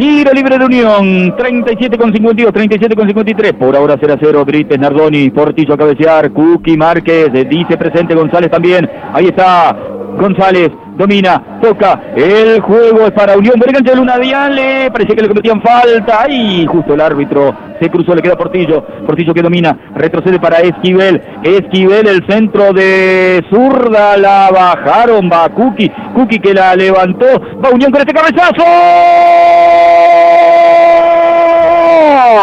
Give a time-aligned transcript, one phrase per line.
[0.00, 3.52] Tiro libre de Unión, 37 con 52, 37 con 53.
[3.52, 8.50] Por ahora 0 a 0, Brites, Nardoni, Portillo a cabecear, Cookie Márquez, dice presente González
[8.50, 8.88] también.
[9.12, 9.76] Ahí está
[10.16, 15.28] González, domina, toca, el juego es para Unión, buen de Luna Diale, parecía que le
[15.28, 20.40] cometían falta, ahí justo el árbitro se cruzó, le queda Portillo, Portillo que domina, retrocede
[20.40, 27.26] para Esquivel, Esquivel el centro de zurda, la bajaron, va Cookie, Cookie que la levantó,
[27.62, 28.64] va Unión con este cabezazo.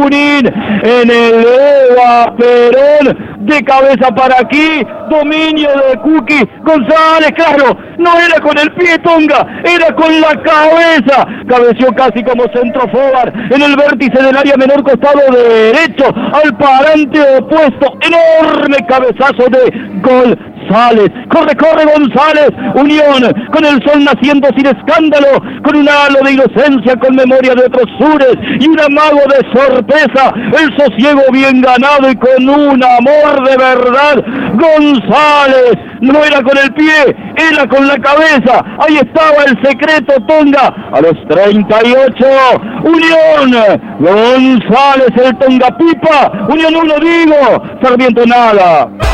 [0.00, 8.10] Junín en el Eva Perón de cabeza para aquí, dominio de Cookie González, claro, no
[8.18, 12.82] era con el pie Tonga, era con la cabeza, cabeció casi como centro
[13.50, 21.08] en el vértice del área menor costado derecho, al parante opuesto, enorme cabezazo de González,
[21.30, 26.96] corre, corre González, Unión, con el sol naciendo sin escándalo, con un halo de inocencia,
[27.00, 32.16] con memoria de otros sures y un amago de sorpresa, el sosiego bien ganado y
[32.16, 34.22] con un amor de verdad,
[34.54, 40.74] González, no era con el pie, era con la cabeza, ahí estaba el secreto Tonga,
[40.92, 42.26] a los 38,
[42.84, 49.07] Unión, González el Tonga Pipa, Unión 1 digo, Sarmiento nada.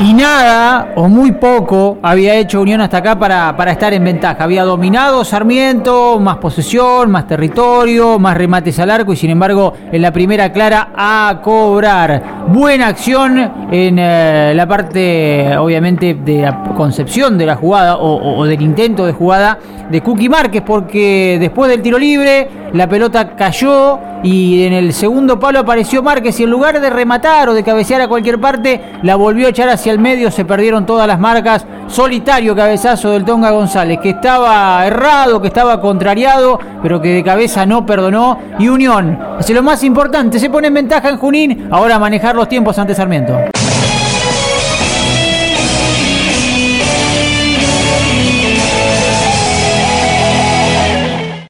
[0.00, 4.44] Y nada, o muy poco, había hecho Unión hasta acá para, para estar en ventaja.
[4.44, 10.00] Había dominado Sarmiento, más posesión, más territorio, más remates al arco y sin embargo en
[10.00, 12.46] la primera clara a cobrar.
[12.46, 13.38] Buena acción
[13.72, 19.12] en eh, la parte, obviamente, de la concepción de la jugada o, del intento de
[19.12, 19.58] jugada
[19.90, 25.38] de Cookie Márquez, porque después del tiro libre la pelota cayó y en el segundo
[25.38, 29.16] palo apareció Márquez y en lugar de rematar o de cabecear a cualquier parte, la
[29.16, 31.66] volvió a echar hacia el medio, se perdieron todas las marcas.
[31.86, 37.64] Solitario cabezazo del Tonga González, que estaba errado, que estaba contrariado, pero que de cabeza
[37.64, 38.38] no perdonó.
[38.58, 42.48] Y Unión, hace lo más importante, se pone en ventaja en Junín, ahora manejar los
[42.48, 43.38] tiempos ante Sarmiento.